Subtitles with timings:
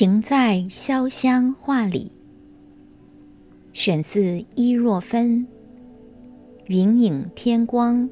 [0.00, 2.10] 情在潇湘画里，
[3.74, 5.46] 选自伊若芬。
[6.68, 8.08] 云影天光，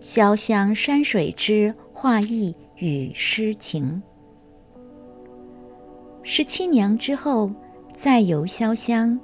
[0.00, 4.00] 潇湘山水之画意与诗情。
[6.22, 7.50] 十七年之后，
[7.90, 9.18] 再游潇湘，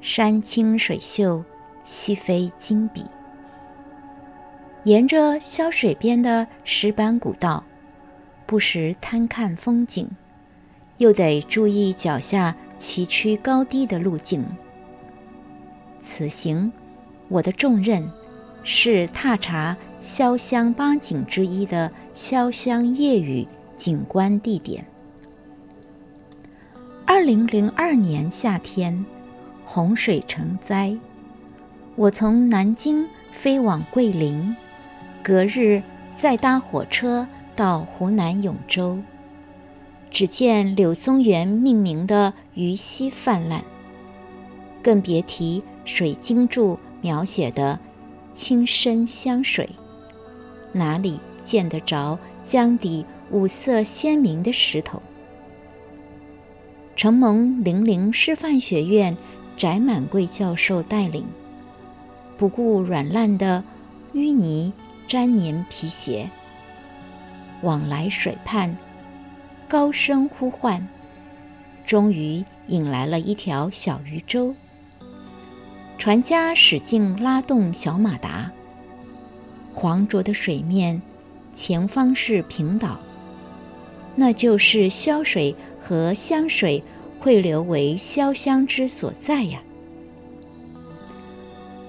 [0.00, 1.42] 山清水秀，
[1.82, 3.04] 西飞金笔。
[4.84, 7.64] 沿着潇水边的石板古道，
[8.46, 10.08] 不时贪看风景。
[10.98, 14.44] 又得注意脚下崎岖高低的路径。
[16.00, 16.72] 此行，
[17.28, 18.10] 我的重任
[18.62, 24.86] 是踏查潇湘八景之一的潇湘夜雨景观地点。
[27.04, 29.04] 二零零二年夏天，
[29.64, 30.96] 洪水成灾，
[31.94, 34.56] 我从南京飞往桂林，
[35.22, 35.82] 隔日
[36.14, 38.98] 再搭火车到湖南永州。
[40.16, 43.62] 只见柳宗元命名的鱼溪泛滥，
[44.82, 47.78] 更别提水晶柱描写的
[48.32, 49.68] 清深香水，
[50.72, 55.02] 哪里见得着江底五色鲜明的石头？
[56.96, 59.14] 承蒙零陵师范学院
[59.54, 61.26] 翟满贵教授带领，
[62.38, 63.62] 不顾软烂的
[64.14, 64.72] 淤泥
[65.08, 66.30] 粘黏皮鞋，
[67.60, 68.74] 往来水畔。
[69.68, 70.86] 高声呼唤，
[71.84, 74.54] 终于引来了一条小渔舟。
[75.98, 78.52] 船家使劲拉动小马达，
[79.74, 81.02] 黄浊的水面
[81.52, 83.00] 前方是平岛，
[84.14, 86.82] 那就是潇水和湘水
[87.18, 89.60] 汇流为潇湘之所在呀。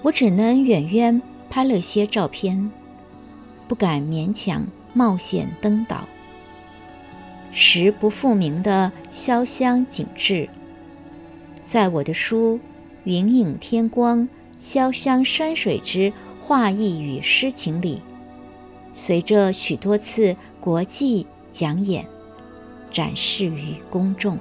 [0.02, 2.72] 我只能远远拍了些照片，
[3.68, 6.08] 不敢勉强冒险登岛。
[7.60, 10.48] 实不复名的潇湘景致，
[11.66, 12.58] 在我的书
[13.04, 18.00] 《云影天光：潇湘山水之画意与诗情》里，
[18.94, 22.06] 随着许多次国际讲演，
[22.92, 24.36] 展示于公众。《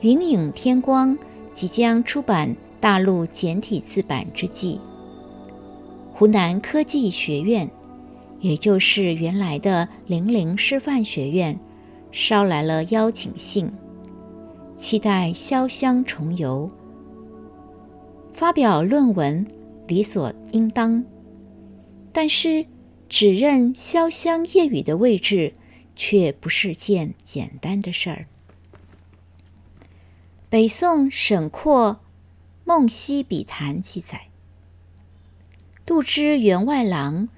[0.00, 1.16] 云影天光》
[1.52, 4.80] 即将出版大陆简体字版之际，
[6.12, 7.70] 湖南科技学院。
[8.40, 11.58] 也就是原来的零陵师范学院
[12.12, 13.72] 捎来了邀请信，
[14.76, 16.70] 期待潇湘重游，
[18.32, 19.46] 发表论文
[19.86, 21.04] 理所应当。
[22.12, 22.66] 但是
[23.08, 25.54] 指认潇湘夜雨的位置，
[25.94, 28.26] 却不是件简单的事儿。
[30.48, 32.00] 北宋沈括
[32.64, 34.28] 《梦溪笔谈》记载，
[35.84, 37.28] 杜之员外郎。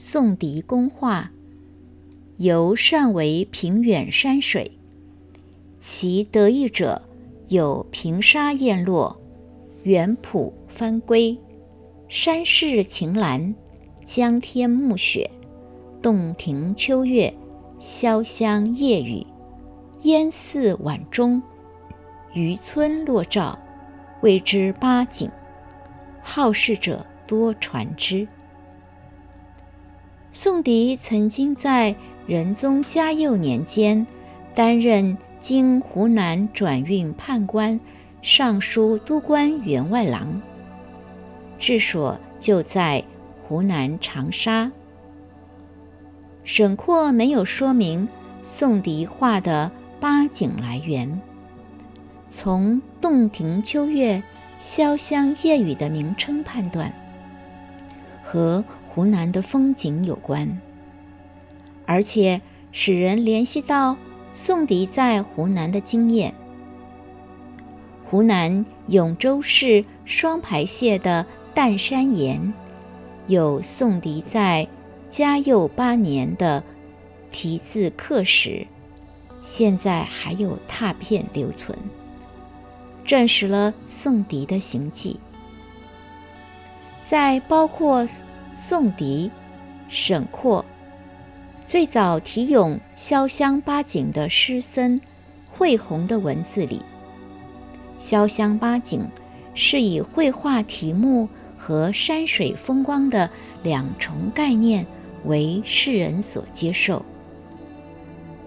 [0.00, 1.32] 宋狄公画，
[2.36, 4.78] 游善为平远山水，
[5.76, 7.02] 其得意者
[7.48, 9.20] 有平沙雁落、
[9.82, 11.36] 远浦翻归、
[12.06, 13.52] 山势晴岚、
[14.04, 15.28] 江天暮雪、
[16.00, 17.34] 洞庭秋月、
[17.80, 19.26] 潇湘夜雨、
[20.02, 21.42] 烟寺晚钟、
[22.34, 23.58] 渔村落照，
[24.20, 25.28] 谓之八景。
[26.22, 28.28] 好事者多传之。
[30.40, 34.06] 宋迪曾经在仁宗嘉佑年间
[34.54, 37.80] 担任经湖南转运判官、
[38.22, 40.40] 尚书督官员外郎，
[41.58, 43.02] 治所就在
[43.42, 44.70] 湖南长沙。
[46.44, 48.06] 沈括没有说明
[48.40, 51.20] 宋迪画的八景来源，
[52.28, 54.22] 从“洞庭秋月
[54.62, 56.92] ”“潇湘夜雨”的名称判断，
[58.22, 58.64] 和。
[58.98, 60.60] 湖南的风景有关，
[61.86, 62.40] 而且
[62.72, 63.96] 使人联系到
[64.32, 66.34] 宋迪在湖南的经验。
[68.10, 72.52] 湖南永州市双牌县的淡山岩
[73.28, 74.66] 有宋迪在
[75.08, 76.64] 嘉佑八年的
[77.30, 78.66] 题字刻石，
[79.44, 81.78] 现在还有拓片留存，
[83.04, 85.20] 证实了宋迪的行迹。
[87.00, 88.04] 在包括。
[88.60, 89.30] 宋狄、
[89.88, 90.64] 沈括
[91.64, 95.00] 最早题咏潇湘八景的诗僧
[95.48, 96.82] 惠洪的文字里，
[97.96, 99.08] 潇湘八景
[99.54, 103.30] 是以绘画题目和山水风光的
[103.62, 104.84] 两重概念
[105.24, 107.04] 为世人所接受。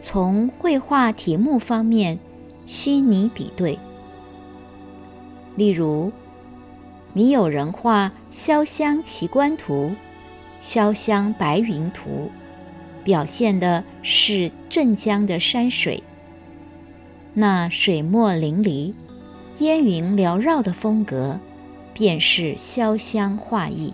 [0.02, 2.20] 从绘画题目方面，
[2.66, 3.80] 虚拟比对，
[5.56, 6.12] 例如。
[7.14, 9.92] 米有人画《潇湘奇观图》
[10.66, 12.32] 《潇湘白云图》，
[13.04, 16.02] 表现的是镇江的山水，
[17.34, 18.94] 那水墨淋漓、
[19.58, 21.38] 烟云缭绕的风格，
[21.94, 23.94] 便是潇湘画意，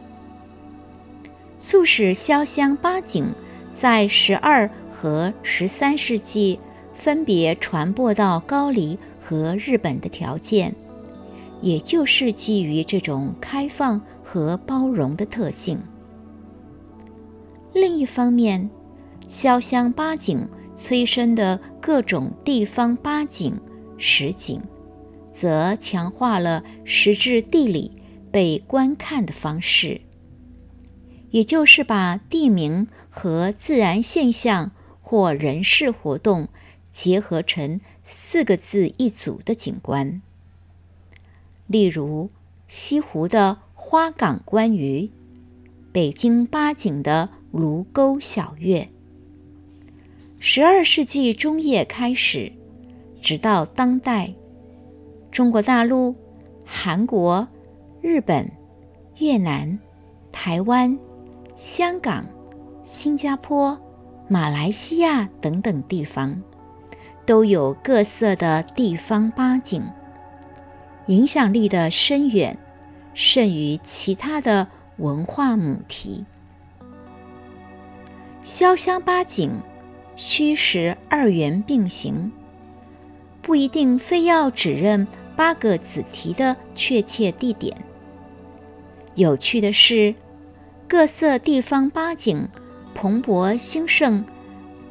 [1.58, 3.34] 促使潇湘八景
[3.72, 6.60] 在十二和十三世纪
[6.94, 10.76] 分别传播到高丽和日本的条件，
[11.62, 15.80] 也就是基于这种开放和包容的特性。
[17.74, 18.70] 另一方面，
[19.28, 20.48] 潇湘八景。
[20.80, 23.60] 催生的各种地方八景、
[23.98, 24.62] 实景，
[25.32, 27.94] 则强化了实质地理
[28.30, 30.02] 被观看的方式，
[31.32, 34.70] 也就是把地名和自然现象
[35.02, 36.48] 或人事活动
[36.92, 40.22] 结合成四个字一组的景观。
[41.68, 42.30] 例如，
[42.68, 45.10] 西湖的花港观鱼，
[45.92, 48.90] 北京八景的卢沟晓月。
[50.40, 52.52] 十二世纪中叶开始，
[53.22, 54.34] 直到当代，
[55.30, 56.16] 中国大陆、
[56.66, 57.48] 韩国、
[58.02, 58.50] 日本、
[59.18, 59.78] 越南、
[60.32, 60.98] 台湾、
[61.56, 62.26] 香港、
[62.84, 63.78] 新加坡、
[64.30, 66.42] 马来西亚等等地方，
[67.26, 69.84] 都有各色的地方八景，
[71.08, 72.58] 影响力的深远，
[73.14, 74.68] 甚于其他的
[74.98, 76.24] 文化母题。
[78.44, 79.52] 潇湘八景。
[80.20, 82.32] 虚实二元并行，
[83.40, 87.78] 不一定非要指认八个子题的确切地点。
[89.14, 90.16] 有趣的是，
[90.88, 92.50] 各色地方八景
[92.96, 94.26] 蓬勃兴盛，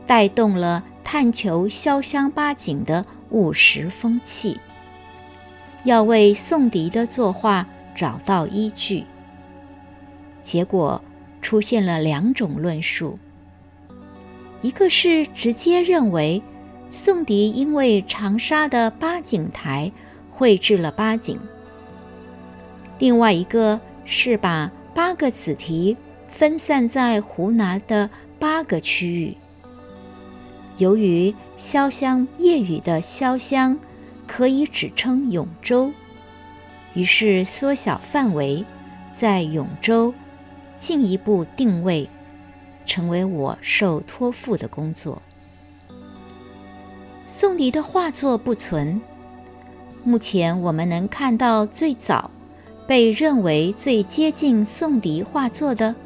[0.06, 4.56] 带动了探求潇湘八景的务实风气。
[5.86, 9.04] 要为宋迪的作画找到依据，
[10.42, 11.00] 结果
[11.40, 13.16] 出现了两种论述。
[14.62, 16.42] 一个是直接认为
[16.90, 19.92] 宋迪因为长沙的八景台
[20.28, 21.38] 绘制了八景，
[22.98, 25.96] 另外一个是把八个子题
[26.28, 28.10] 分散在湖南的
[28.40, 29.36] 八个区域。
[30.78, 33.78] 由于潇湘夜雨的潇湘
[34.26, 35.92] 可以指称永州，
[36.94, 38.64] 于是缩小范围，
[39.10, 40.12] 在永州
[40.74, 42.08] 进一步定位。
[42.88, 45.20] 成为我受托付的工作。
[47.26, 49.02] 宋迪的画作不存，
[50.04, 52.30] 目前我们能看到最早
[52.86, 55.96] 被认为最接近宋迪画作的，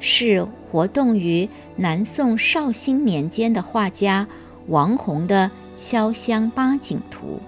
[0.00, 1.46] 是活动于
[1.76, 4.26] 南宋绍兴年间的画家
[4.68, 7.38] 王弘的《潇湘八景图》。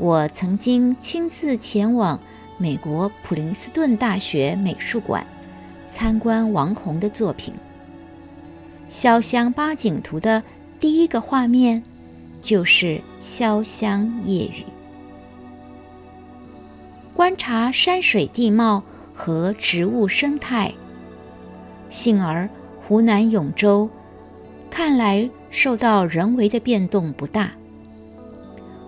[0.00, 2.18] 我曾经亲自前往
[2.56, 5.26] 美国普林斯顿大学美术馆。
[5.84, 7.52] 参观王洪的作品
[8.90, 10.42] 《潇湘八景图》的
[10.78, 11.82] 第一个画面
[12.40, 14.64] 就是潇湘夜雨。
[17.12, 18.82] 观察山水地貌
[19.12, 20.72] 和植物生态，
[21.90, 22.48] 幸而
[22.86, 23.90] 湖南永州
[24.70, 27.50] 看来受到人为的变动不大。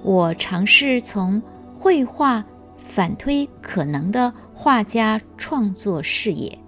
[0.02, 1.40] 我尝试从
[1.74, 2.44] 绘画
[2.76, 6.58] 反推可能的画家创作视野。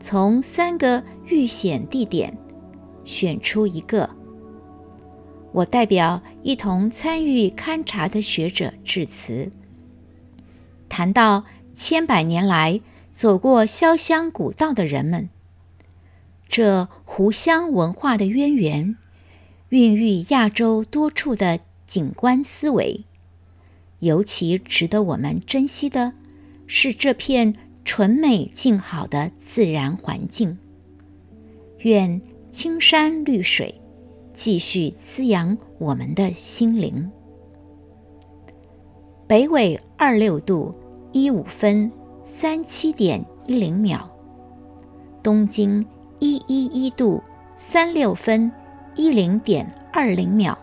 [0.00, 2.36] 从三个遇险地点
[3.04, 4.10] 选出一个，
[5.52, 9.50] 我代表一同参与勘察的学者致辞，
[10.88, 11.44] 谈到
[11.74, 15.28] 千百年来走过潇湘古道的人们，
[16.48, 18.96] 这湖湘文化的渊源，
[19.70, 21.58] 孕育亚洲多处的
[21.88, 23.04] 景观思维。
[23.98, 26.12] 尤其值得我们珍惜的
[26.68, 27.56] 是这片。
[27.84, 30.58] 纯美静好的自然环境，
[31.78, 33.80] 愿青山绿水
[34.34, 37.10] 继续滋养我们的心灵。
[39.26, 40.74] 北纬二六度
[41.12, 41.90] 一五分
[42.22, 44.06] 三七点一零秒，
[45.22, 45.82] 东经
[46.18, 47.22] 一一一度
[47.56, 48.52] 三六分
[48.96, 50.58] 一零点二零秒。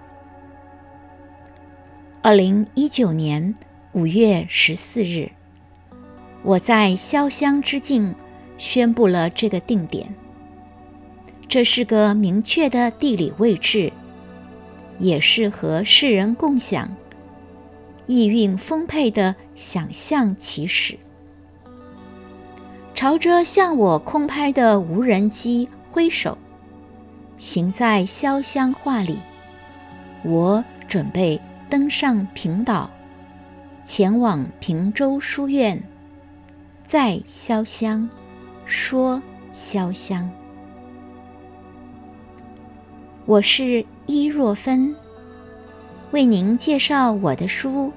[2.25, 3.53] 二零一九年
[3.91, 5.29] 五月十四日。
[6.41, 8.15] 我在潇湘之境
[8.57, 10.11] 宣布了这个定点，
[11.47, 13.93] 这是个明确的地理位置，
[14.97, 16.97] 也是和世人共享、
[18.07, 20.97] 意蕴丰沛的想象起始。
[22.95, 26.35] 朝着向我空拍的无人机挥手，
[27.37, 29.19] 行在潇湘画里，
[30.23, 31.39] 我准备
[31.75, 32.89] 登上平岛，
[33.83, 35.83] 前往平洲书院。
[36.81, 38.09] 在潇湘，
[38.65, 40.31] 说潇湘。
[43.25, 44.95] 我是伊若芬，
[46.11, 47.87] 为您介绍我的书《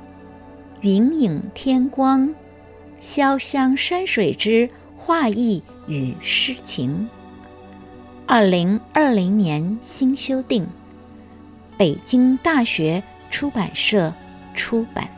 [0.81, 2.35] 云影天光：
[3.01, 7.09] 潇湘山水之画意与诗情》，
[8.27, 10.67] 二零二零年新修订，
[11.77, 14.13] 北京大学出版社
[14.55, 15.18] 出版。